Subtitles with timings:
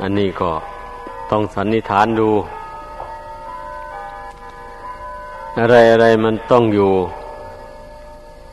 [0.00, 0.50] อันนี้ก็
[1.30, 2.30] ต้องสันนิษฐานดู
[5.58, 6.92] อะไรอะไรมันต้องอยู่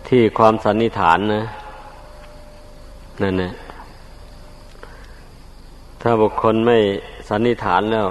[0.07, 1.43] ที่ความสันนิษฐานนะ
[3.21, 3.53] นั่นแหละ
[6.01, 6.77] ถ้าบุคคลไม่
[7.29, 8.07] สันนิษฐานแล้ว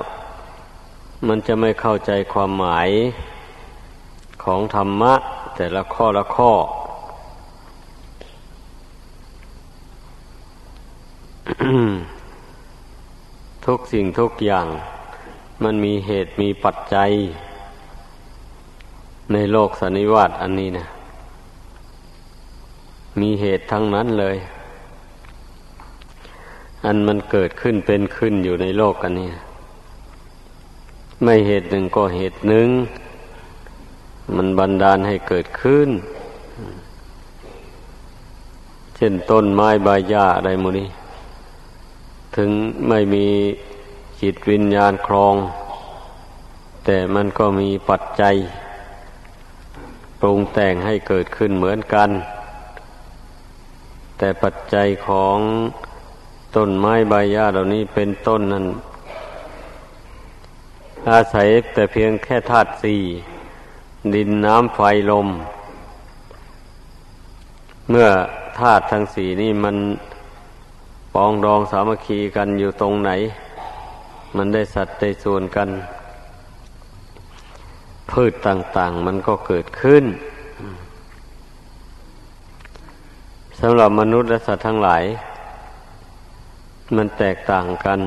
[1.27, 2.89] มันจะไม่เข้าใจความหมาย
[4.45, 5.15] ของธรรมะ
[5.57, 6.53] แต่ละข้อละข้อ
[13.71, 14.67] ทุกสิ่งทุกอย่าง
[15.65, 17.11] มันมีเหตุมีปัจจัย
[19.33, 20.87] ในโลกสันนิวาตอันนี้นะ
[23.21, 24.37] มีเหตุทั้งนั้นเลย
[26.85, 29.31] อันมันเกิดขึ้นเป็นขึ้นอยู่ในโลกกันนี้
[31.23, 32.69] ไม่เหตุหนึ่งก็เหตุหนึ่ง
[34.37, 35.89] มันบันดาลให้เกิดขึ้น
[38.97, 40.89] เช่นต้นไม้ใบหญ้าอะไรมูนี้
[42.37, 42.51] ถึง
[42.89, 43.27] ไม่มี
[44.21, 45.35] จิตวิญญาณครอง
[46.85, 48.35] แต่มันก็มีปัจจัย
[50.21, 52.11] ปรุงแต่งให้เกิดขึ้นเหมือนกัน
[54.19, 55.39] แต่ปัจจัยของ
[56.57, 58.67] ต้นไม้ใบหญ้าเหล่านี้เป็นต้นนั้น
[61.11, 63.03] อาศัยแต่เพียงแค่ธาตุสี่
[64.15, 64.81] ดินน้ำไฟ
[65.11, 65.29] ลม
[67.91, 68.09] เมื่อ
[68.61, 69.77] ธาตุทั้งสี่นี่มัน
[71.15, 73.11] ปองดองสามัคคีกันอยู่ตรงไหน
[74.37, 75.69] มันได้สัตว์ได้ส่วนกัน
[78.11, 80.05] พืชต่าง ๆ มันก็เกิดขึ้น
[83.61, 85.03] สำหรับมนุษย์และสัตว์ทั้งหลาย
[86.97, 88.01] มันแตกต่างกัน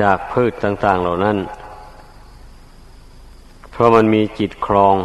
[0.00, 1.36] จากพืชต่าง ๆ เหล่านั้น
[3.72, 4.96] เพราะมันมีจิตครอง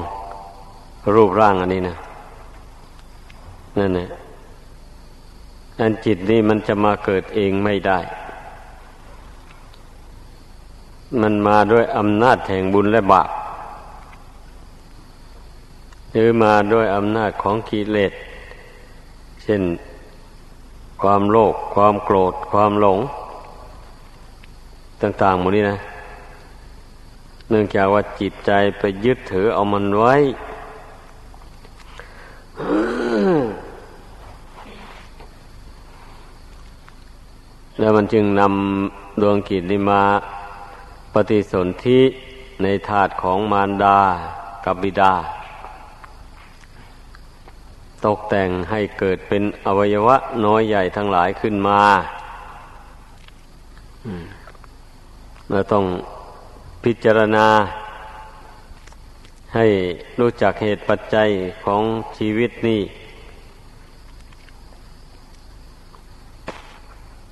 [1.15, 1.95] รูปร่างอันนี้นะ
[3.79, 4.07] นั่นแหละ
[5.79, 7.99] อันจิตนี้มันจะมาเกิดเองไม่ได้
[11.21, 13.29] มันมาด้วยอำนาจแห่งบุญและบาป
[16.11, 18.13] หรือมาด้วยอำนาจของกิเลส
[19.43, 19.61] เช่น
[21.01, 22.99] ความโลภ ความโกรธ ความหลง
[25.01, 25.77] ต่างๆหมดนี้นะ
[27.49, 30.15] เนื่องจากว่าจิตใจไปยึดถือเอามันไว้
[37.83, 40.03] แล้วมันจึงนำดวงกิจนี้มา
[41.13, 42.01] ปฏิสนธิ
[42.61, 43.99] ในถาดของมารดา
[44.65, 45.13] กับบิดา
[48.05, 51.81] ตกแต่งให้เกิดเป็นอวัยวะน้อยใหญ่ทั้งหลายขึ้นมา
[55.51, 55.85] เราต้อง
[56.83, 57.47] พิจารณา
[59.55, 59.67] ให้
[60.19, 61.29] รู้จักเหตุปัจจัย
[61.65, 61.81] ของ
[62.17, 62.81] ชีวิตนี้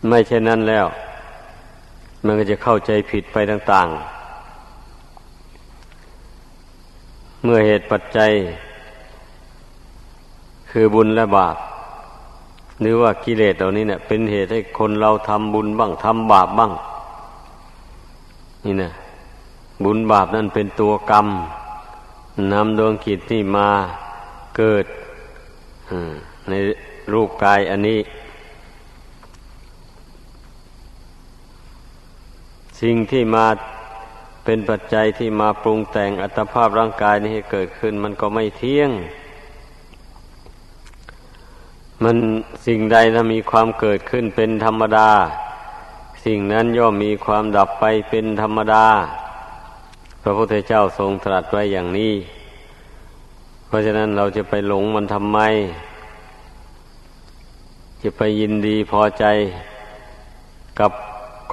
[0.07, 0.85] ไม่เช่นนั้นแล้ว
[2.25, 4.21] มันก็จะเข้าใจผิดไปต่าง ๆ
[7.43, 8.31] เมื่อเหตุปัจจัย
[10.69, 11.55] คือบุญและบาป
[12.81, 16.71] หรือว่ากิเลสเหล่านี้เนี่ยเป็นเหตุให้คนเราทำบุญบ้างทำบาปบ้าง
[18.65, 18.91] นี่นะ
[19.83, 21.27] บุญบาปนั่นเป็นตัวกรรม
[22.51, 23.67] นำดวงกิจนี่มา
[24.57, 24.85] เกิด
[26.49, 26.53] ใน
[27.13, 27.99] รูปกายอันนี้
[32.81, 33.47] สิ่งที่มา
[34.45, 38.91] เป็นปัจจัยที่มาปรุงแต่งอัตภาพร่างกายนี้ให้เกิดขึ้น มันก็ไม่เที่ยง
[42.03, 42.17] มัน
[42.67, 45.09] สิ่งใดถ้ามีความเกิดขึ้นเป็นธรรมดา
[46.25, 48.85] สิ่งนั้นย่อมมีความดับไปเป็นธรรมดา
[50.21, 52.13] พระพุทธเจ้าทรงตรัสไว้อย่างนี้
[53.67, 55.39] เพราะฉะนั้นเราจะไปหลงมันทำไม
[58.03, 59.25] จะไปยินดีพอใจ
[60.79, 60.91] กับ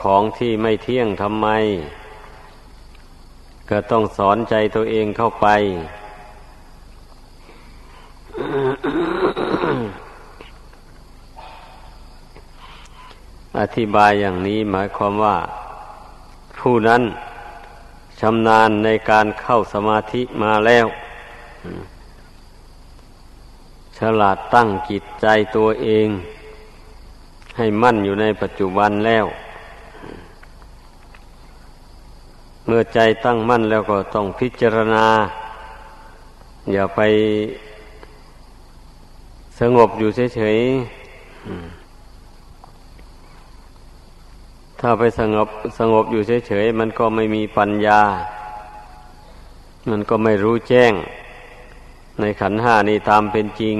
[0.01, 1.49] ของที่ไม่เที่ยงทำไม
[3.71, 5.47] ก็ต้องสอนใจตัวเองเข้าไป
[13.59, 15.37] อธิบายอย่างนี้หมายความว่า
[16.59, 17.03] ผู้นั้น
[18.21, 20.87] ชำนาญในการเข้าสมาธิมาแล้ว
[23.99, 25.27] ฉลาดตั้งจิตใจ
[25.57, 26.09] ตัวเอง
[27.57, 29.27] ให้มั่นอยู่ในปัจจุบันแล้ว
[32.71, 35.07] เมื่อใจตั้งมั่นแล้วก็ต้องพิจารณา
[36.73, 37.01] อย่าไป
[39.61, 45.49] สงบอยู่เฉยๆ ถ้าไปสงบ
[45.79, 48.01] สงบอยู่เฉยๆ มันก็ไม่มีปัญญา
[49.91, 50.93] มันก็ไม่รู้แจ้ง
[52.21, 53.77] ในขันห้านี้ตามเป็นจริง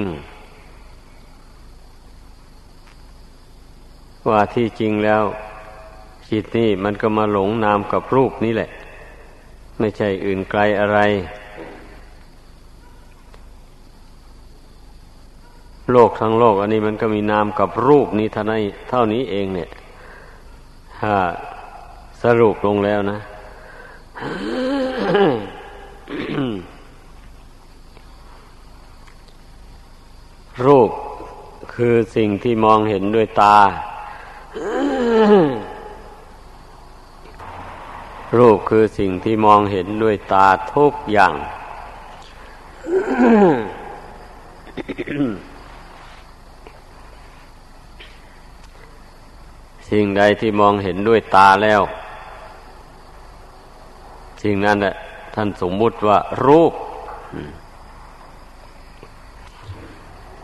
[4.29, 5.23] ว่าที่จริงแล้ว
[6.29, 8.69] จิตนี่มันก็มาหลงนามกับรูปนี่แหละ
[9.79, 10.99] ไม่ใช่อื่นไกลอะไร
[15.91, 19.69] โลกทั้งโลก อันนี้มันก็มีนามกับรูปนี้เท่านี้เท่านี้เองเนี่ย
[20.99, 21.13] ถ้า
[22.23, 23.19] สรุปลงแล้วนะ
[30.65, 30.89] รูป
[31.73, 33.57] คือสิ่งที่มองเห็นด้วยตา
[38.37, 41.33] รูปคือสิ่งที่มองเห็นด้วยตาทุกอย่าง
[49.89, 51.81] สิ่งใดที่มองเห็นด้วยตาแล้ว
[54.43, 54.93] สิ่งนั้นแหละ
[55.35, 56.73] ท่านสมมุติว่ารูป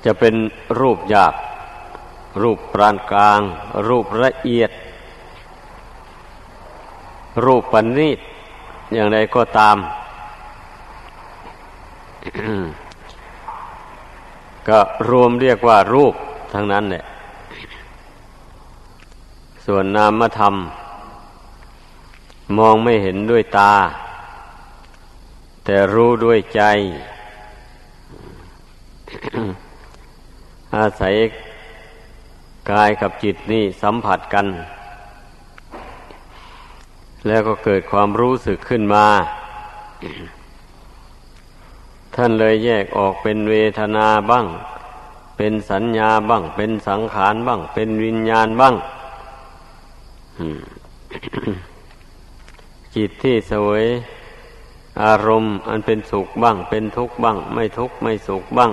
[0.05, 0.35] จะเป็น
[0.79, 1.33] รูปหยาบ
[2.41, 3.41] รูปปรานกลาง
[3.87, 4.71] รูปละเอียด
[7.43, 8.19] รูปปณิต
[8.93, 9.77] อย่างไรก็ตาม
[14.67, 14.79] ก็
[15.09, 16.13] รวมเรียกว่ารูป
[16.53, 17.05] ทั้งนั้นเนี่ย
[19.65, 20.55] ส่วนนามธรรม
[22.57, 23.73] มองไม่เห็นด้วยตา
[25.65, 26.61] แต่รู้ด้วยใจ
[30.75, 31.15] อาศัย
[32.71, 34.45] กายกับจิตนี่สัมผัสกัน
[37.27, 39.05] แล้วก็เกิดความรู้สึกขึ้นมา
[42.15, 44.45] ท่านเลยแยกออกเป็นเวทนาบ้าง
[45.37, 48.75] เป็นสัญญาบ้าง เป็นสังขารบ้าง เป็นวิญญาณบ้าง
[52.95, 53.85] จิตที่สวย
[55.03, 58.71] อารมณ์อันเป็นสุขบ้าง เป็นทุกข์บ้าง ไม่ทุกข์ไม่สุขบ้าง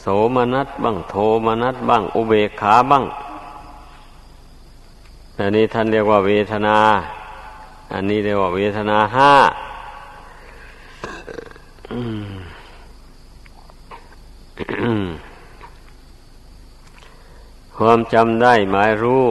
[0.00, 1.14] โสมนัสบ้าง โท
[1.46, 3.04] มนัสบ้าง อุเบกขาบ้าง
[5.38, 6.78] อันนี้ท่านเรียกว่าเวทนา
[7.92, 9.34] อันนี้เรียกว่าเวทนาห้า
[17.76, 19.24] ความจำได้หมายรู้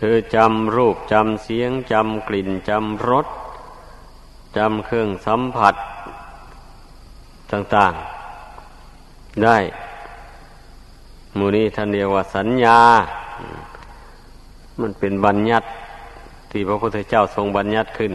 [0.00, 3.26] คือจำรูปจำเสียงจำกลิ่นจำรส
[4.56, 5.74] จำเครื่องสัมผัส
[7.52, 7.92] ต่าง
[8.68, 9.58] ๆ ได้
[11.36, 12.80] มูนี้ท่านเรียกว่าสัญญา
[14.80, 15.66] มันเป็นบัญญัติ
[16.50, 18.12] ที่พระพุทธเจ้าทรงบัญญัติขึ้น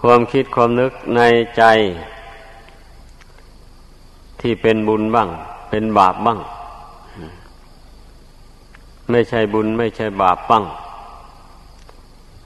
[0.00, 1.22] ความคิดความนึกใน
[1.56, 1.64] ใจ
[4.40, 5.28] ที่เป็นบุญบ้าง
[5.70, 6.38] เป็นบาปบ้าง
[9.10, 10.64] ไม่ใช่บุญไม่ใช่บาปบ้าง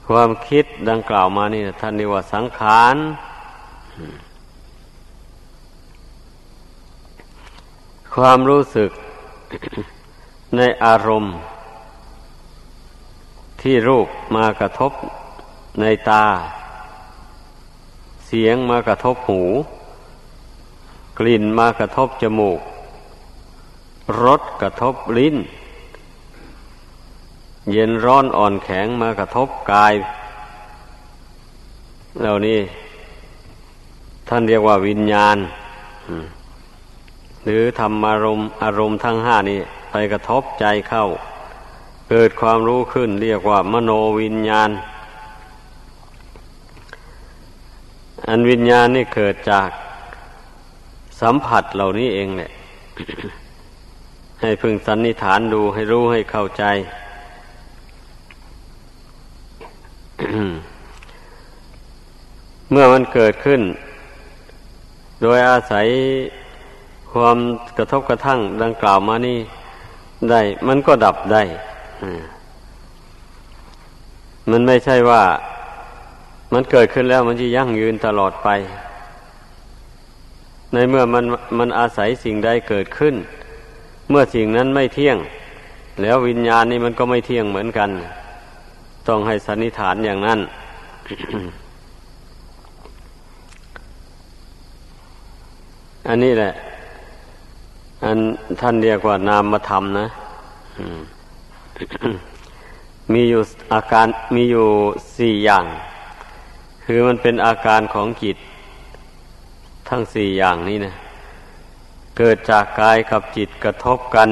[0.07, 2.95] ความคิดดังกล่าวมานี่ท่านเรียกว่าสังขาร
[8.15, 8.91] ความรู้สึก
[10.55, 11.35] ในอารมณ์
[13.61, 14.91] ที่รูปมากระทบ
[15.81, 16.25] ในตา
[18.25, 19.41] เสียงมากระทบหู
[21.19, 22.59] กลิ่นมากระทบจมูก
[24.23, 25.35] รสกระทบลิ้น
[27.71, 29.93] เย็นร้อนอ่อนแข็งมากระทบกาย
[32.19, 32.59] เหล่านี้
[34.27, 35.37] ท่านเรียกว่าวิญญาณ
[37.45, 39.59] หรือธรรมอารมณ์อารมณ์ทั้งห้านี้
[39.91, 41.05] ไปกระทบใจเข้า
[42.09, 44.69] เกิดความรู้ขึ้นเรียกว่ามโนวิญญาณ
[48.27, 49.69] อันวิญญาณนี่เกิดจาก
[51.21, 52.51] สัมผัสเหล่านี้เองแหละ
[54.41, 56.63] ให้พึงสันนิฐานดูให้รู้ให้เข้าใจ
[62.71, 63.61] เมื่อมันเกิดขึ้น
[65.21, 65.87] โดยอาศัย
[67.19, 67.39] ความ
[67.77, 69.39] กระทบกระทั่งดังกล่าวมานี่
[70.29, 71.43] ได้ มันก็ดับได้
[74.51, 75.21] มันไม่ใช่ว่า
[76.53, 78.49] มันเกิดขึ้นแล้วมันจะยั่งยืนตลอดไป
[80.73, 81.25] ในเมื่อมัน
[81.59, 83.15] มันอาศัยสิ่งใดเกิดขึ้น
[84.09, 85.17] เมื่อสิ่งนั้นไม่เที่ยง
[86.01, 87.89] แล้ววิญญาณนี่มันก็ไม่เที่ยงเหมือนกัน
[89.07, 90.39] ต้องให้สันนิษฐานอย่างนั้น
[96.09, 96.53] อันนี้แหละ
[98.07, 98.19] อัน
[98.61, 100.07] ท่านเรียกว่านามธรรมนะ
[103.11, 103.41] มีอยู่
[103.73, 104.67] อาการมีอยู่
[105.17, 105.65] สี่อย่าง
[106.83, 108.37] คือมันเป็นอาการของจิต
[109.89, 110.93] ทั้งสี่อย่างนี้นะ
[112.17, 114.29] เกิดจากกายกับจิตกระทบกัน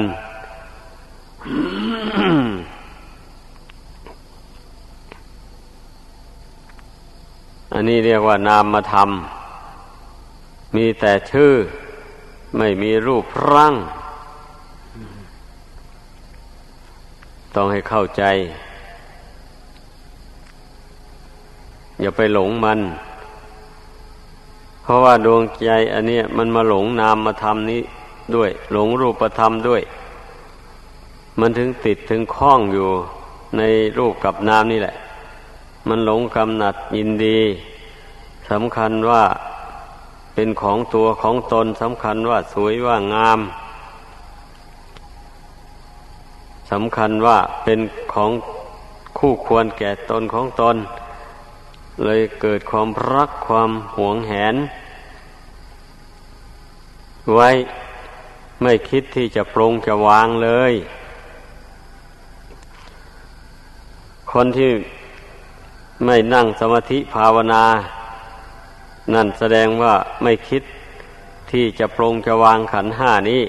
[7.72, 9.10] อันนี้เรียกว่านามธรรม
[10.76, 11.52] มีแต่ชื่อ
[12.58, 13.74] ไม่มีรูปร่าง
[17.54, 18.24] ต้องให้เข้าใจ
[22.00, 22.80] อย่าไปหลงมัน
[24.82, 27.82] เพราะว่าดวงใจอันนี้มันมาหลงนามมาทำนี้
[28.34, 29.82] ด้วย หลงรูปธรรมด้วย
[31.40, 32.88] มันถึงติดถึงคล้องอยู่
[33.56, 33.62] ใน
[33.98, 34.96] รูปกับนามนี่แหละ
[35.88, 37.38] มันหลงกำหนัดยินดี
[38.50, 39.22] สำคัญว่า
[40.34, 43.40] เป็นของตัวของตนสำคัญว่าสวยว่างาม
[46.70, 47.80] สำคัญว่าเป็น
[48.12, 48.30] ของ
[49.18, 50.76] คู่ควรแก่ตนของตน
[52.04, 54.54] เลยเกิดความรักความหวงแหน
[57.34, 57.50] ไว้
[58.62, 60.72] ไม่คิดที่จะปรงจะวางเลย
[64.32, 64.70] คนที่
[66.04, 67.64] ไม่นั่งสมาธิภาวนา
[69.12, 70.62] นั่นแสดงว่าไม่คิด
[71.50, 73.42] ที่จะปรงจะวางขันห้านี้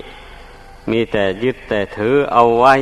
[0.92, 2.76] มีแต่ยึดแต่ถือเอาไว้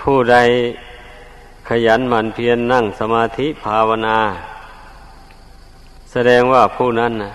[0.00, 0.36] ผู้ใด
[1.68, 4.18] ขยันหมั่นเพียรนนั่งสมาธิภาวนา
[6.12, 7.32] แสดงว่าผู้นั้นนะ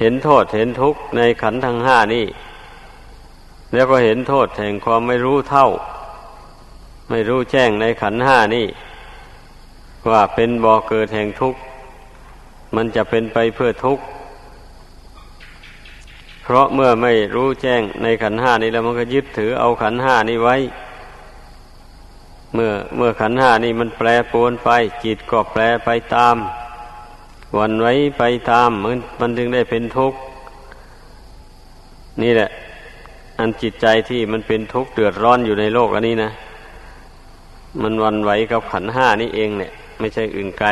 [0.00, 2.26] เห็นโทษเห็นทุกข์ในขันธ์ทั้งห้านี่
[3.72, 5.66] แล้วก็เห็นโทษแห่งความไม่รู้เท่า
[7.10, 8.66] ไม่รู้แจ้งในขันธ์ห้านี่
[10.10, 11.60] ว่าเป็นบ่อเกิดแห่งทุกข์
[12.76, 14.04] มันจะเป็นไปเพื่อทุกข์
[16.42, 20.56] เพราะเมื่อไม่รู้แจ้งในขันห้านี้แล้วมันก็ยึดถือเอาขันห้านี้ไว้
[22.54, 24.68] เมื่อเมื่อขันห้านี้มันแปรปรวนไป
[25.04, 26.36] จิตก็แปรไปตาม
[27.58, 30.18] วันไว้ไปตามมันมันจึงได้เป็นทุกข์
[32.22, 32.50] นี่แหละ
[33.38, 36.30] อันจิตใจที่มันเป็นทุกข์เดือดร้อนอยู่ในโลกอันนี้นะ
[37.82, 40.68] มันวันไหวกับขันห้านี่เองเนี่ย ไม่ใช่อื่นไกล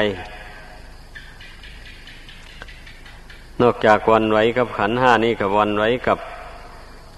[3.62, 6.18] นอกจากวันไหวกับขันห้านี่กับวันไหวกับ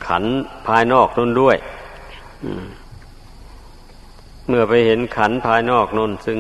[0.07, 0.25] ขัน
[0.67, 1.57] ภายนอกนั่นด้วย
[4.49, 6.38] เมื่อไปเห็นขันภายนอกนุ่นซึ่ง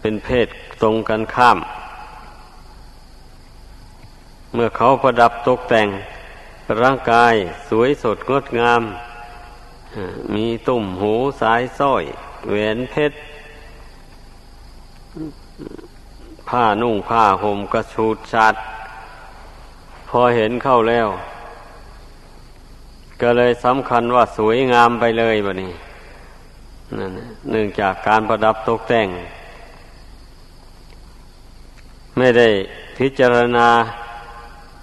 [0.00, 0.48] เป็นเพศ
[0.82, 1.58] ตรงกันข้าม
[4.54, 5.88] เมื่อเขาประดับตกแต่ง
[6.82, 7.34] ร่างกาย
[7.68, 8.82] สวยสดงดงาม
[10.34, 12.04] มีตุ่มหูสายสร้อย
[12.48, 13.18] แหวนเพชร
[16.48, 18.54] ผ้านุ่งผ้าห่มกระชูดชัด
[20.08, 21.08] พอเห็นเข้าแล้ว
[23.20, 25.72] ก็เลยสำคัญว่าสวยงามไปเลยบะนี้
[26.98, 27.10] นั่น
[27.50, 29.08] เนื่องจากการประดับตกแต่ง
[32.16, 32.48] ไม่ได้
[32.98, 33.68] พิจารณา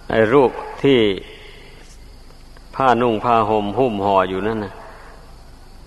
[0.09, 0.51] ไอ้รูป
[0.83, 0.99] ที่
[2.75, 4.73] ผ้านุ่งผ้าห่มหุ้มห่ออยู่นั่นนะ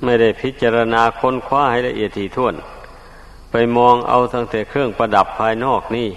[0.05, 2.55] ไม่ได้พิจารณาค้นคว้าให้ละเอียดถี่ถ้วน
[3.51, 6.09] ไปมองเอาทั้งแต่เครื่องประดับภายนอกนี่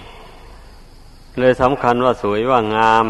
[1.38, 3.06] เลยสำคัญว่าสวยว่างาม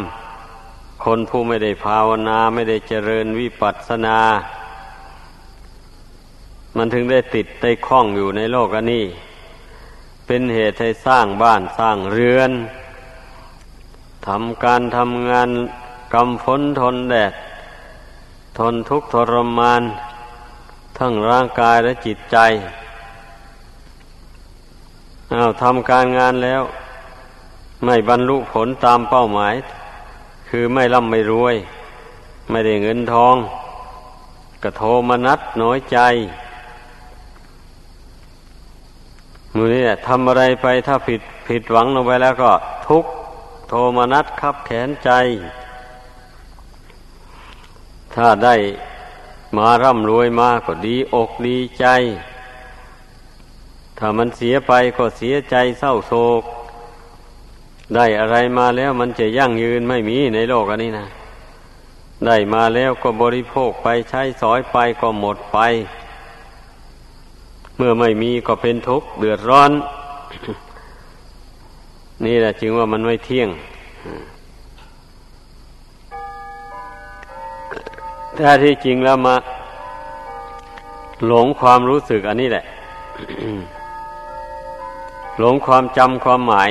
[1.04, 4.18] คนผู้ไม่ได้ภาวนาไม่ได้เจริญวิปัสสนา
[6.76, 9.04] มันถึงได้ติดได้คล้องอยู่ในโลกอันนี้
[10.26, 12.50] เป็นเหตุให้สร้างบ้านสร้างเรือน
[14.26, 15.48] ทำการทำงาน
[16.14, 17.32] กำฝนทนแดด
[18.58, 19.82] ทนทุกข์ทรมาน
[20.98, 22.36] ทั้งร่างกายและจิตใจ
[25.32, 26.62] อาทำการงานแล้ว
[27.84, 29.54] ไม่บรรลุผลตามเป้าหมาย
[30.48, 31.56] คือไม่ร่ำไม่รวย
[32.50, 33.36] ไม่ได้เงินทอง
[34.62, 35.98] กระโทมนัดน้อยใจ
[39.54, 42.52] มือนี่ทำอะไรไปถ้าผิดผิดหวังลงไปแล้วก็
[42.88, 43.04] ทุก
[43.68, 45.10] โทมนัสคับแขนใจ
[48.14, 48.54] ถ้าได้
[49.58, 51.86] มาร่ำรวยมาก็ดีอกดีใจ
[53.98, 56.42] ถ้ามันเสียไปก็เสียใจเศร้าโศก
[57.94, 61.06] ได้อะไรมาแล้วมันจะยั่งยืนไม่มีในโลกอันนี้นะ
[62.26, 65.58] ได้มาแล้วก็บริโภคไปใช้สอยไปก็หมดไป
[67.76, 69.72] เมื่อไม่มีก็เป็นทุกข์เดือดร้อน
[72.24, 73.48] นี่แหละจึงว่ามันไม่เที่ยง
[78.38, 79.34] ถ้าที่จริงแล้วมา
[81.26, 82.64] หลงความรู้สึกอันนี้แหละ
[85.38, 86.70] หลงความจำความหมาย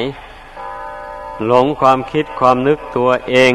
[1.47, 3.53] หลงความคิดความนึกตัวเอง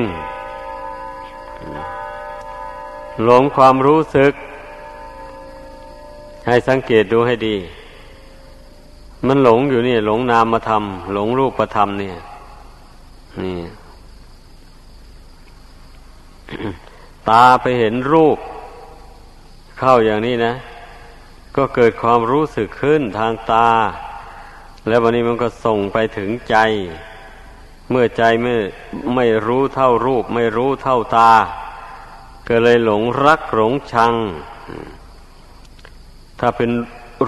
[3.25, 4.33] หลงความรู้สึก
[6.47, 7.57] ให้สังเกตดูให้ดี
[9.27, 12.15] มันหลงอยู่นี่ หลงนามธรรมหลงรูปธรรมเนี่ย
[13.43, 13.59] นี่
[17.31, 18.39] ตาไปเห็นรูป
[19.79, 20.55] เข้าอย่างนี้นะ
[21.57, 23.71] ก็เกิดความรู้สึกขึ้นทางตา
[24.89, 26.57] แล้ววันนี้มันก็ส่งไปถึงใจ
[27.91, 28.55] เมื่อใจไม่
[29.15, 31.33] ไม่รู้เท่ารูป ไม่รู้เท่าตา
[32.49, 34.15] ก็เลยหลงรักหลงชัง
[36.41, 36.71] ถ้าเป็น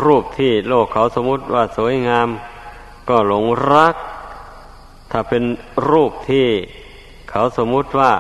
[0.05, 2.29] รูปที่โลกเขาสมมติว่าสวยงาม
[3.09, 3.95] ก็หลงรัก
[5.11, 5.43] ถ้าเป็น
[5.91, 6.49] รูปที่
[7.31, 8.13] เขาสมมติว่า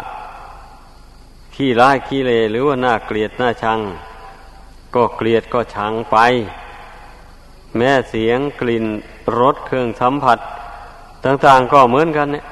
[1.62, 3.80] ขี้ร้ายขี้เลหรือว่าน่าเกลียดน่าชัง
[4.94, 6.16] ก็เกลียดก็ชังไป
[7.76, 8.84] แม้เสียงกลิ่น
[9.38, 10.38] รสเครื่องสัมผัส
[11.24, 12.44] ต่างๆก็เหมือนกันเนี่ย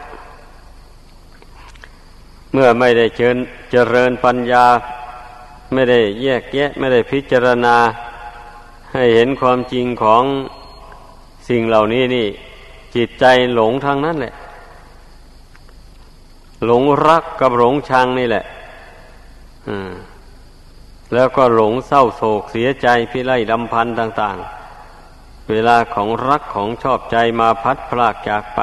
[2.53, 3.37] เมื่อไม่ได้เจริญ
[3.73, 4.65] เจริญปัญญา
[5.73, 7.77] ไม่ได้แยกแยะ ไม่ได้พิจารณา
[8.93, 10.25] ให้เห็นความจริงของ
[11.49, 12.27] สิ่งเหล่านี้นี่
[12.95, 13.25] จิตใจ
[13.55, 14.35] หลงทางนั้นแหละ
[16.67, 18.45] หลงรักกับหลงชังนี่แหละ
[21.15, 24.37] แล้วก็หลงเศร้าโศกเสียใจพิไรลำพันธ์ต่าง
[24.95, 28.61] ๆ เวลาของรักของชอบใจมาพัดพลากจากไป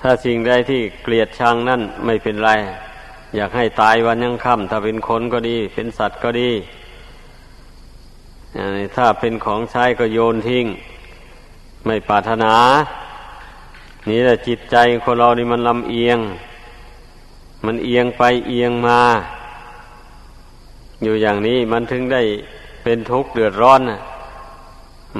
[0.00, 2.50] ถ้าสิ่งใดที่เกลียดชังนั่นไม่เป็นไร
[3.36, 6.50] อยากให้ตายวันยังค่ำถ้าเป็นคนก็ดี เป็นสัตว์ก็ดี
[8.96, 10.66] ถ้าเป็นของใช้ก็โยนทิ้ง
[11.86, 12.54] ไม่ปรารถนา
[14.08, 16.18] นี่แหละจิตใจคนเรานี่มันลำเอียง
[17.64, 19.00] มันเอียงไปเอียงมา
[21.02, 22.22] อยู่อย่างนี้มันถึงได้
[22.82, 23.80] เป็นทุกข์เดือดร้อน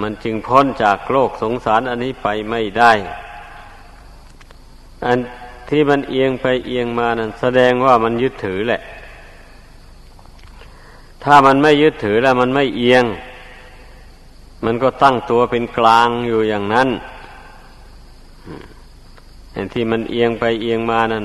[0.00, 2.92] มันจึงพ้นจากโลกสงสารอันนี้ไปไม่ได้
[5.06, 5.18] อัน
[5.68, 8.80] ที่มันเอียงไปเอียงมานั่นแสดงว่ามันยึดถือแหละ
[11.24, 13.04] ถ้ามันไม่ยึดถือแล้วมันไม่เอียง
[14.64, 16.88] มันก็ตั้งตัวเป็นกลางอยู่อย่างนั้น
[19.52, 21.24] เห็นที่มันเอียงไปเอียงมานั่น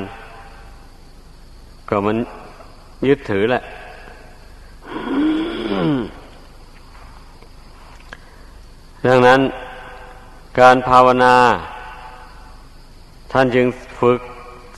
[1.90, 2.18] ก็มัน
[3.08, 3.62] ยึดถือแหละ
[9.06, 9.42] ดังนั้น
[10.60, 11.36] การภาวนา
[13.32, 13.68] ท่านจึง
[14.00, 14.22] ฝึก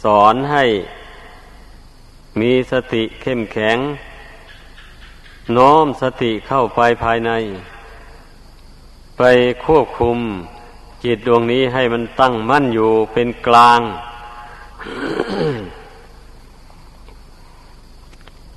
[0.03, 0.63] สอนให้
[2.39, 3.77] มีสติเข้มแข็ง
[5.57, 7.31] น้อมสติเข้าไปภายใน
[9.17, 9.21] ไป
[9.65, 10.17] ควบคุม
[11.03, 13.79] จิตดวงนี้ให้มันตั้งมั่นอยู่เป็นกลาง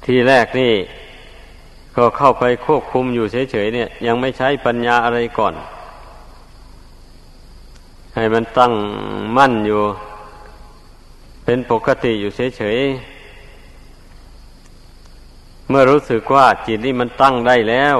[0.04, 0.74] ทีแรกนี่
[1.96, 5.54] ก็เข้าไปควบคุมอยู่เฉยๆเนี่ย ยังไม่ใช้ปัญญาอะไรก่อน
[8.14, 8.72] ให้มันตั้ง
[9.36, 9.80] มั่นอยู่
[11.44, 17.96] เป็นปกติอยู่เฉยๆเมื่อรู้สึกว่าจิตนี่มันตั้งได้แล้ว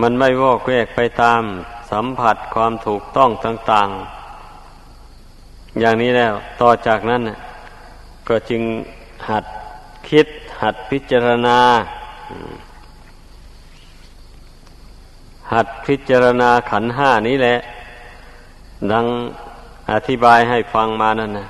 [0.00, 1.42] มันไม่วอกแวกไปตาม
[1.90, 3.88] สัมผัสความถูกต้องต่าง
[4.64, 7.22] ๆ อย่างนี้แล้ว ต่อจากนั้น
[8.28, 8.62] ก็จึง
[9.28, 9.44] หัด
[10.10, 10.26] คิด
[10.62, 11.58] หัดพิจารณา
[15.52, 17.56] หัดพิจารณาขันห้านี้แหละ
[18.92, 19.06] ดัง
[19.92, 21.46] อธิบายให้ฟังมานั่นนะ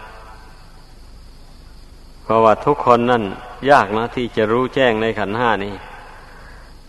[2.23, 3.25] เพราะว่าทุกคนนั่น
[3.71, 5.75] ยากนะที่จะรู้แจ้งในขันห้านี้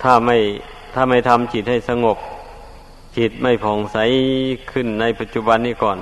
[0.01, 0.37] ถ้าไม่
[0.93, 2.17] ถ้าไม่ทำจิตให้สงบ
[3.17, 3.97] จิตไม่ผ่องใส
[4.71, 5.97] ขึ้นในปัจจุบันนี้ก่อน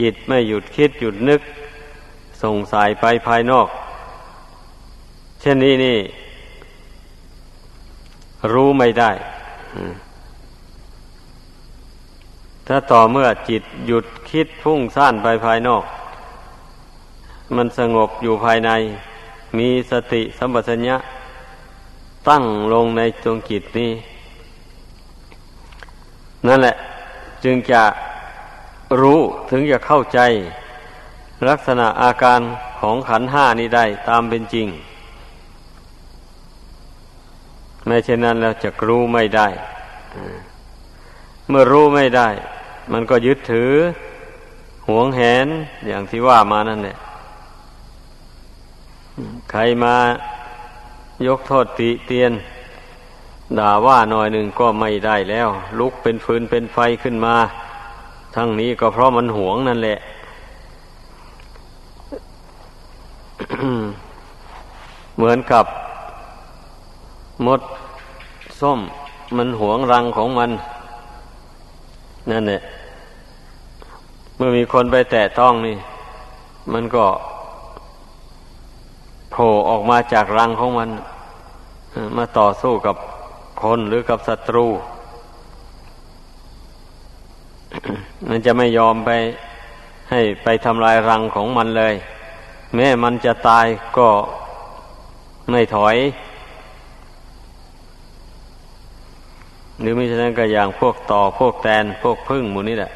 [0.00, 1.40] จิตไม่หยุดคิดหยุดนึก
[2.42, 3.68] ส่งสายไปภายนอก
[5.44, 5.98] ช่นนี้นี่
[8.52, 9.10] รู้ไม่ได้
[12.66, 15.84] ถ้าต่อเมื่อจิตหยุดคิดพุ่งซ่านไปภายนอก
[17.56, 18.70] มันสงบอยู่ภายใน
[19.58, 20.96] มีสติสัมปชัญญะ
[22.28, 23.90] ตั้งลงในดวงจิตนี้
[26.46, 26.74] นั่นแหละ
[27.44, 27.82] จึงจะ
[29.00, 30.20] รู้ถึงจะเข้าใจ
[31.48, 32.40] ลักษณะอาการ
[32.80, 34.68] ของขันห้านี้ได้ตามเป็นจริง
[37.86, 39.48] ไม่เช่นนั้นแล้วจะรู้ไม่ได้
[41.48, 42.28] เมื่อรู้ไม่ได้
[42.92, 43.72] มันก็ยึดถือ
[44.88, 45.46] หวงแหน
[45.86, 46.96] อย่างที่ว่ามานั่นแหละ
[49.50, 49.96] ใครมา
[51.26, 52.32] ยกโทษติเตียน
[53.58, 57.36] ด่าว่าหน่อยหนึ่งก็ไม่ได้แล้ว ลุกเป็นฟืนเป็นไฟขึ้นมา
[58.34, 59.98] ทั้งนี้ก็เพราะมันหวงนั่นแหละ
[65.16, 65.64] เหมือนกับ
[67.46, 67.60] มด
[68.60, 68.80] ส้ม
[69.36, 70.50] มันหวงรังของมัน
[72.30, 72.60] นั่นแหละ
[74.36, 75.76] เมื่อมีคนไปแตะต้องนี่
[76.72, 77.04] มันก็
[79.30, 80.90] โผล่ออกมาจากรังของมัน
[82.16, 82.96] มาต่อสู้กับ
[83.62, 84.66] คนหรือกับศัตรู
[88.28, 89.10] มันจะไม่ยอมไป
[90.10, 91.94] ให้ไปทำลายรังของมันเลย
[92.74, 93.66] แม้มันจะตาย
[93.98, 94.08] ก็
[95.50, 95.96] ไม่ถอย
[99.84, 102.92] หรือไม่ใช่นั้นก็อย่างพวกต่อพวกแตนพวกพึ่งหมูนี่แหละ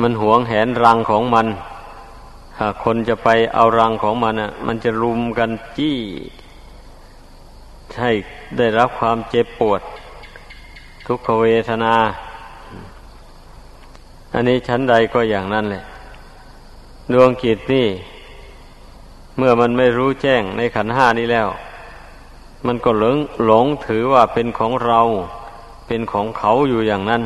[0.00, 1.46] มันหวงแหนรังของมัน
[2.56, 5.96] ถ้าคนจะไปเอารังของมันอะ มันจะรุมกันจี้
[8.00, 8.10] ให้
[8.58, 9.80] ได้รับความเจ็บปวด
[11.06, 11.94] ทุกขเวทนา
[14.34, 15.84] อันนี้ชั้นใดก็อย่างนั้นแหละ
[17.12, 17.86] ดวงกิจนี่
[19.36, 21.48] เมื่อมันไม่รู้แจ้งในขันห้านี้แล้ว
[22.66, 25.00] มันก็หลงหลงถือว่าเป็นของเรา
[25.86, 27.22] เป็นของเขาอยู่อย่างนั้น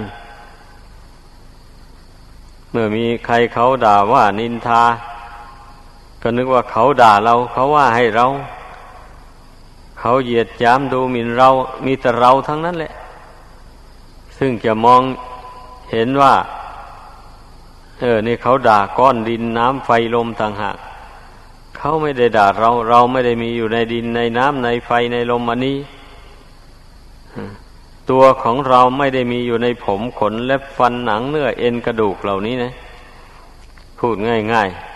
[2.70, 4.82] เมื่อมีใครเขาด่าว่านินทา
[6.22, 8.26] ก็นึกว่าเขาด่าเรา เขาว่าให้เรา
[9.98, 11.48] เขาเหยียดยามดูหมิ่นเรา
[11.84, 12.92] มีแต่เราทั้งนั้นแหละ
[14.38, 15.02] ซึ่งจะมอง
[15.90, 16.34] เห็นว่า
[18.00, 20.76] เออ นี่เขาด่าก้อนดินน้ำไฟลมต่างหาก
[21.78, 25.78] เขาไม่ได้ด่าเรา เราไม่ได้มีอยู่ในดินในน้ำในไฟในลมอันนี้
[28.10, 32.72] ตัวของเราไม่ได้มีอยู่ในผมขนเล็บฟันหนังเนื้อเอ็นกระดูกเหล่านี้นะ
[33.98, 34.88] พูดง่ายๆ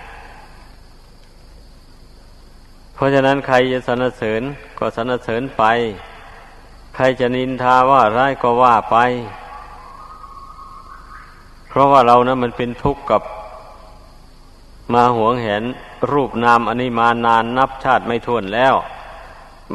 [3.03, 4.43] ราะฉะนั้นใครจะสรรเสริญ
[4.79, 5.65] ก็สรรเสริญไป
[6.97, 8.97] ใครจะนินทาว่าร้ายก็ว่าไป
[11.69, 13.23] เพราะว่าเรานะมันเป็นทุกข์กับ
[14.95, 15.65] มาหวงเห็น
[16.11, 18.75] รูปนามอันนี้มานานนับชาติไม่ท้วนแล้ว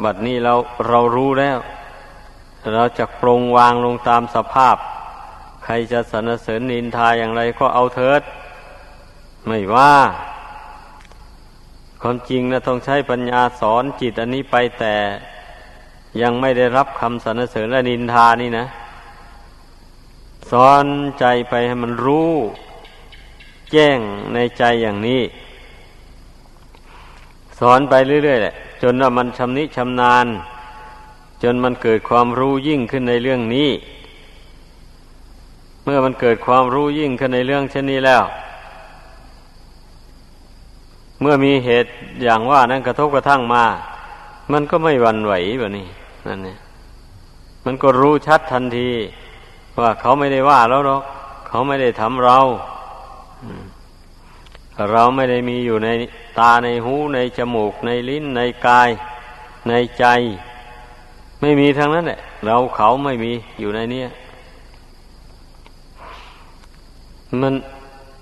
[0.02, 0.54] บัดนี้เรา
[0.88, 1.58] เรารู้แล้ว
[2.74, 4.76] เราจะปรงวางลงตามสภาพ
[5.64, 8.22] ใครจะสรรเสริญนินทาอย่างไรก็เอาเถิด
[9.46, 9.94] ไม่ว่า
[12.02, 14.96] ความจริงนะต้องใช้ปัญญาสอนจิตอันนี้ไปแต่
[16.22, 18.66] ยังไม่ได้รับคำสรรเสริญและนินทานี่นะ
[20.50, 20.84] สอน
[21.20, 22.32] ใจไปให้มันรู้
[23.72, 23.98] แจ้ง
[24.34, 25.22] ในใจอย่างนี้
[27.60, 30.26] สอนไปเรื่อยๆแหละจนว่ามันชำนิชำนาญ
[31.42, 33.70] จนมันเกิดความรู้ยิ่งขึ้นในเรื่องนี้
[35.84, 38.22] เมื่อมันเกิดความรู้ยิ่งขึ้นในเรื่องเช่นนี้แล้ว
[41.20, 41.90] เมื่อมีเหตุ
[42.22, 43.64] อย่างว่านั้นกระทบกระทั่งมา
[44.52, 45.86] มันก็ไม่หวั่นไหวแบบนี้
[46.26, 46.58] นั่นเนี่ย
[47.64, 48.90] มันก็รู้ชัดทันที
[49.80, 51.02] ว่าเขาไม่ได้ว่าเราหรอก
[51.48, 52.38] เขาไม่ได้ทำเรา
[54.92, 55.88] เราไม่ได้มีอยู่ใน
[56.38, 58.90] ตาในหูในจมูก ในลิ้น ในกาย
[59.68, 60.04] ในใจ
[61.40, 64.02] ไม่มีทั้งนั้นแหละเราเขาไม่มีอยู่ในนี้
[67.40, 67.54] มัน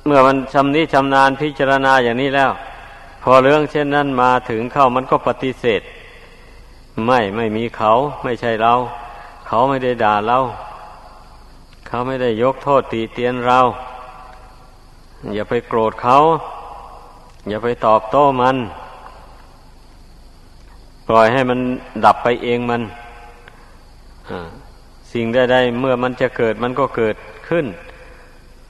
[0.07, 2.51] เมื่อมันชำนิชำนาญพิจารณาอย่างนี้แล้ว
[3.23, 5.83] พอเรื่องเช่นนั้นมาถึงเข้ามันก็ปฏิเสธ
[7.07, 7.93] ไม่ไม่มีเขา
[8.25, 8.75] ไม่ใช่เรา
[9.47, 10.39] เขาไม่ได้ด่าเรา
[11.87, 13.61] เขาไม่ได้ยกโทษตีเตียนเรา
[15.35, 16.19] อย่าไปโกรธเขา
[17.49, 18.57] อย่าไปตอบโต้มัน
[21.09, 21.59] ปล่อยให้มัน
[22.05, 22.83] ดับไปเองมัน
[25.13, 27.17] สิ่งใดๆเมื่อมันจะเกิดมันก็เกิด
[27.49, 27.67] ขึ้น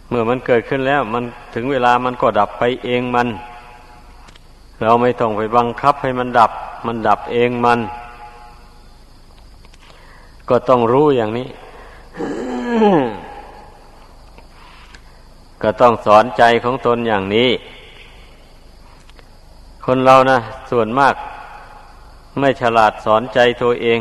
[0.08, 1.22] เมื่อมันเกิดขึ้นแล้ว มัน
[1.54, 3.28] ถึงเวลามันก็ดับไปเองมัน
[4.82, 6.52] เราไม่ต้องไปบังคับให้มันดับ
[6.86, 7.80] มันดับเองมัน
[10.48, 11.48] ก็ต้องรู้อย่างนี้
[15.62, 17.50] ก็ต้องสอนใจของตนอย่างนี้
[19.84, 20.38] คนเรานะ
[20.70, 21.14] ส่วนมาก
[22.38, 24.00] ไม่ฉลาดสอนใจตัวเอง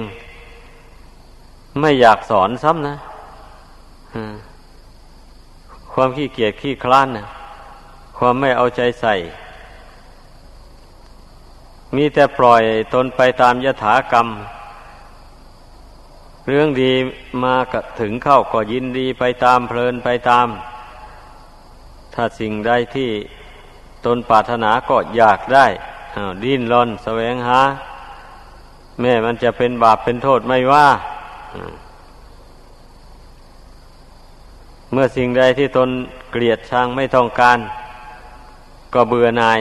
[1.80, 2.96] ไม่อยากสอนซ้ำนะ
[5.94, 7.26] ความขี้เกียจขี้คลานนะ
[8.18, 9.14] ความไม่เอาใจใส่
[11.96, 12.64] มีแต่ปล่อย
[12.94, 14.28] ตนไปตามยถากรรม
[16.48, 16.92] เรื่องดี
[17.46, 20.48] มากถึงเข้าก็ยินดีไปตามเพลินไปตาม
[22.16, 23.10] ถ้าสิ่งใดที่
[24.06, 25.66] ตนปรารถนาก็อยากได้
[26.44, 27.60] ดิ้นรนแสวงหา
[29.02, 30.88] แม่มันจะเป็นบาปเป็นโทษไม่ว่า
[34.92, 35.90] เมื่อสิ่งใดที่ตน
[36.32, 37.60] เกลียดชังไม่ต้องการ
[38.94, 39.60] ก็เบื่อหน่าย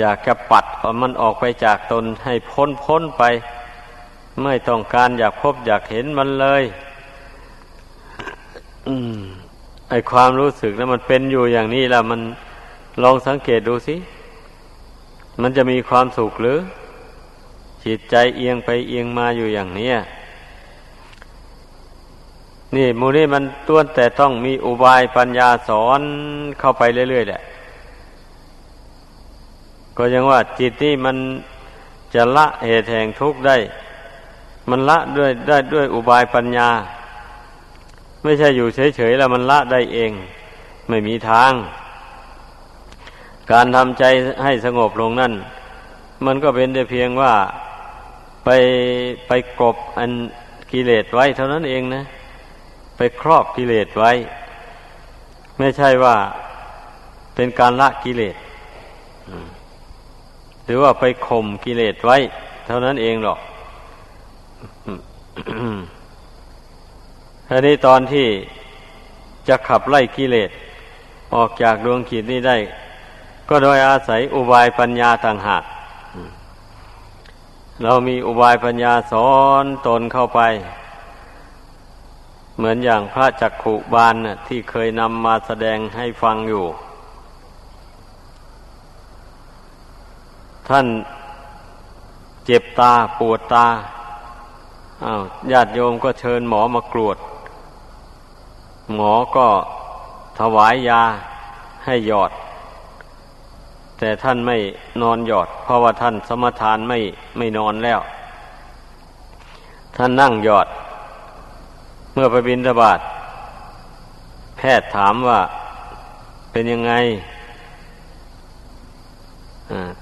[0.00, 0.64] อยากจะปัด
[1.02, 3.22] มันออกไปจากตนให้พ้นพ้นไป
[4.42, 6.62] ไม่ต้องการอยากพบอยากเห็นมันเลย
[8.88, 9.22] อืม
[9.90, 12.20] ไอความรู้สึกนะมันเป็นอยู่อย่างนี้แล้วมัน
[13.02, 13.96] ลองสังเกตดูสิ
[15.42, 16.58] มันจะมีความสุขหรือ
[17.84, 19.90] จิตใจเอียงไปเอียงมาอยู่อย่างนี้
[22.76, 26.00] นี่มูนี่มันต้วนแต่ต้องมีอุบายปัญญาสอน
[26.58, 27.40] เข้าไปเรื่อยๆแหละ
[29.96, 31.16] ก็ยังว่าจิตนี่มัน
[32.14, 33.56] จะละเหตุแห่งทุกข์ได้
[34.70, 36.68] มันละด้วยได้ด้วยอุบายปัญญา
[38.22, 40.12] ไม่ใช่อยู่เฉยๆแล้วมันละได้เอง
[40.88, 41.52] ไม่มีทาง
[43.52, 44.04] การทำใจ
[44.44, 45.32] ให้สงบลงนั่น
[46.26, 47.32] มันก็เป็นแต่เพียงว่า
[48.44, 48.48] ไป
[49.28, 50.10] ไปกบอัน
[50.72, 52.02] กิเลสไว้ เท่านั้นเองนะ
[52.96, 54.12] ไปครอบกิเลสไว้
[55.58, 56.16] ไม่ใช่ว่า
[57.34, 58.36] เป็นการละกิเลส
[60.64, 62.16] หรือว่าไปข่มกิเลสไว้
[62.66, 63.38] เท่านั้นเองหรอก
[67.52, 68.28] ทีนี้ตอนที่
[69.48, 70.50] จะขับไล่กิเลส
[71.34, 72.56] ออกจากดวงขีดนี้ได้
[73.48, 75.64] ก็โดยอาศัยอุบายปัญญาต่างหาก
[77.82, 79.30] เรามีอุบายปัญญาสอ
[79.62, 80.40] นตนเข้าไป
[82.56, 86.64] เหมือนอย่างพระจักขุบาลนะที่เคยนำมาแสดงให้ฟังอยู่
[90.68, 90.86] ท่าน
[92.46, 93.66] เจ็บตาปวดตา
[95.04, 97.18] อา้าวญาติโยมก็เชิญหมอมากรวด
[98.94, 99.46] หมอก็
[100.38, 101.02] ถวายยา
[101.84, 102.30] ให้หยอด
[103.98, 104.56] แต่ท่านไม่
[105.02, 106.98] นอนหยอด เพราะว่าท่านสมทานไม่
[107.36, 108.00] ไม่นอนแล้ว
[109.96, 110.66] ท่านนั่งหยอด
[112.12, 113.00] เมื่อไปบินทบาท
[114.56, 115.40] แพทย์ถามว่า
[116.52, 116.92] เป็นยังไง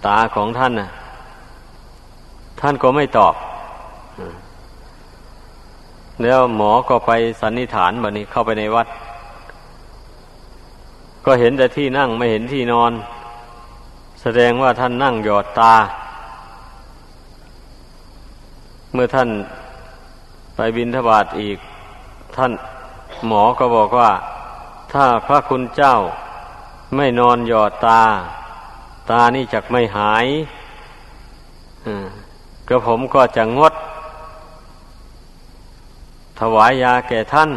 [0.07, 0.88] ตาของท่านนะ
[2.61, 3.35] ท่านก็ไม่ตอบ
[6.22, 8.87] แล้วหมอก็ไปสันนิษฐานแบบนี้เข้าไปในวัด
[11.24, 12.92] ก็เห็นแต่ที่นั่งไม่เห็นที่นอน
[14.22, 15.74] แสดงว่าท่านนั่งหยอดตา
[18.92, 19.28] เมื่อท่าน
[20.57, 21.59] ไปบินทบาทอีก
[22.37, 22.52] ท่าน
[23.26, 24.11] หมอก็บอกว่า
[24.92, 25.94] ถ้าพระคุณเจ้า
[26.96, 28.02] ไม่นอนหยอดตา
[29.11, 30.26] ตานี่จักไม่หาย
[32.68, 33.74] กระผมก็จะงด
[36.38, 37.51] ถวายยาแก่ท่าน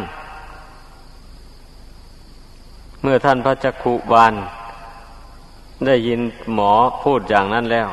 [3.02, 4.32] เมื่อท่านพระจักขุบาล
[5.86, 6.20] ได้ยิน
[6.54, 7.88] หมอพูดอย่างนั้นแล้ว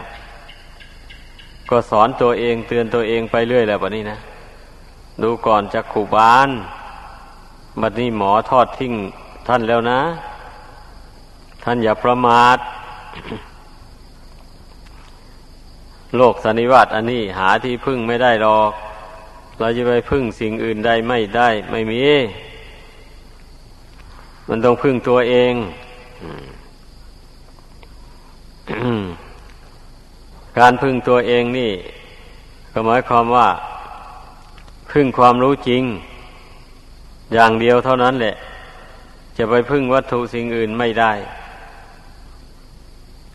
[1.70, 4.18] ก็สอนตัวเองเตือนตัวเองไปเรื่อยแล้วบัดนี้นะ
[5.22, 6.50] ดูก่อนจักขุบาล
[7.82, 8.94] บัดนี้หมอทอดทิ้ง
[9.48, 10.00] ท่านแล้วนะ
[11.64, 12.58] ท่านอย่าประมาท
[16.18, 18.72] โลกสันนิวาตอันนี้หาที่พึ่งไม่ได้หรอก
[19.60, 22.00] เราจะไปพึ่งสิ่งอื่นใดไม่ได้ ไม่มี
[24.48, 25.54] มันต้องพึ่งตัวเอง
[30.60, 31.72] การพึ่งตัวเองนี่
[32.72, 33.48] ก็หมายความว่า
[34.92, 35.84] พึ่งความรู้จริง
[37.34, 38.36] อย่างเดียวเท่านั้นแหละ
[39.38, 41.14] จะไปพึ่งวัตถุสิ่งอื่นไม่ได้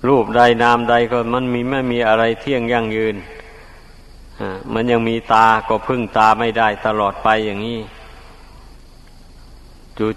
[0.08, 3.16] รูปใดนามใดก็มันมีไม่มีอะไรเที่ยงยั่งยืน
[4.72, 7.80] มันยังมีตาก็พึ่งตาไม่ได้ตลอดไปอย่างนี้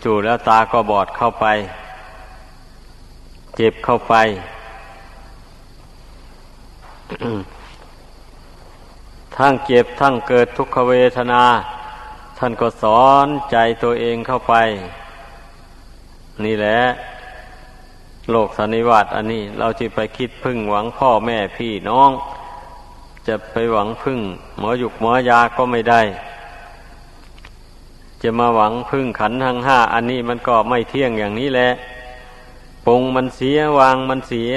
[0.04, 1.46] จู่ๆแล้วตาก็บอดเข้าไป
[3.56, 4.16] เจ็บเข้าไป
[9.38, 11.44] ทั้งเจ็บทั้งเกิดทุกขเวทนา
[12.38, 14.54] ท่านก็สอนใจตัวเองเข้าไป
[16.46, 16.82] นี่แหละ
[18.32, 22.12] โลกสันนิวาตอันนี้ เราจะไปคิดพึ่งหวังพ่อแม่พี่น้อง
[23.28, 24.20] จะไปหวังพึ่ง
[24.58, 26.02] หมอหยุกหมอยาก็ไม่ได้
[28.22, 31.70] จะมาหวังพึ่งขันทั้งห้าอันนี้มันก็ไม่เที่ยงอย่างนี้แหละ
[32.86, 34.54] ปงมันเสียวางมันเสีย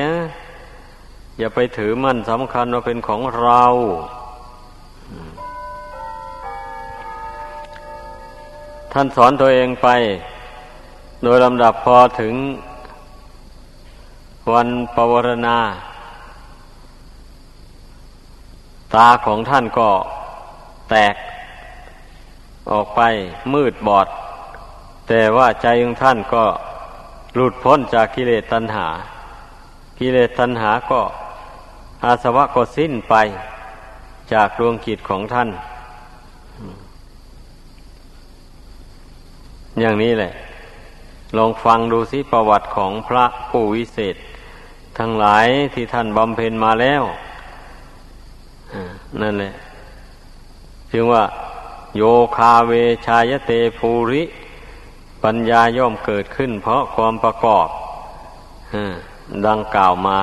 [1.39, 3.65] อย่าไปถือมันสำคัญว่าเป็นของเรา
[8.93, 9.89] ท่านสอนตัวเองไป
[11.23, 12.35] โดยลำดับพอถึง
[14.53, 15.59] วันปวารณา
[18.95, 19.91] ตาของท่านก็
[20.91, 21.15] แตก
[22.71, 23.01] ออกไป
[23.53, 24.09] มืดบอด
[25.09, 26.45] แต่ว่าใจของท่านก็
[27.35, 28.87] หลุดพ้นจากกิเลสตัณหา
[29.99, 31.01] กิเลสตัณหาก็
[32.05, 33.15] อาสวะก็สิ้นไป
[34.33, 35.49] จากดวงจิตของท่าน
[39.81, 40.33] อย่างนี้แหละ
[41.37, 44.17] ลองฟังดูสิประวัติของพระผู้วิเศษ
[44.99, 47.03] ทั้งหลายที่ท่านบำเพ็ญมาแล้ว
[49.21, 49.53] นั่นแหละ
[50.93, 51.25] จึงว่า
[51.97, 52.03] โย
[52.37, 52.73] คาเว
[53.07, 54.23] ชายเตภูริ
[55.23, 57.69] ปัญญาย่อมเกิดขึ้น เพราะความประกอบ
[59.47, 60.21] ดังกล่าวมา